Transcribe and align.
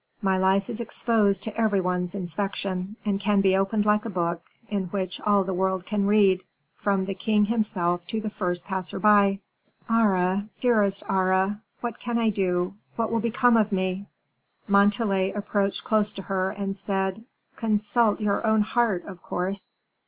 My 0.23 0.35
life 0.35 0.67
is 0.67 0.79
exposed 0.79 1.43
to 1.43 1.55
every 1.55 1.79
one's 1.79 2.15
inspection, 2.15 2.95
and 3.05 3.19
can 3.19 3.39
be 3.39 3.55
opened 3.55 3.85
like 3.85 4.03
a 4.03 4.09
book, 4.09 4.41
in 4.67 4.85
which 4.85 5.21
all 5.21 5.43
the 5.43 5.53
world 5.53 5.85
can 5.85 6.07
read, 6.07 6.41
from 6.75 7.05
the 7.05 7.13
king 7.13 7.45
himself 7.45 8.07
to 8.07 8.19
the 8.19 8.31
first 8.31 8.65
passer 8.65 8.97
by. 8.97 9.41
Aure, 9.87 10.47
dearest 10.59 11.03
Aure, 11.07 11.59
what 11.81 11.99
can 11.99 12.17
I 12.17 12.31
do 12.31 12.73
what 12.95 13.11
will 13.11 13.19
become 13.19 13.55
of 13.55 13.71
me?" 13.71 14.07
Montalais 14.67 15.33
approached 15.33 15.83
close 15.83 16.11
to 16.13 16.23
her, 16.23 16.49
and 16.49 16.75
said, 16.75 17.23
"Consult 17.55 18.19
your 18.19 18.43
own 18.43 18.61
heart, 18.61 19.05
of 19.05 19.21
course." 19.21 19.75